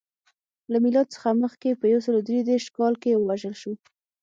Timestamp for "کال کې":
2.77-3.11